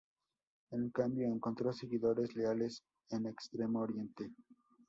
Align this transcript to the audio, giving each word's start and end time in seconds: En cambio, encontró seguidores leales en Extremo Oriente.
En 0.71 0.89
cambio, 0.89 1.27
encontró 1.27 1.71
seguidores 1.73 2.33
leales 2.33 2.81
en 3.11 3.27
Extremo 3.27 3.81
Oriente. 3.81 4.31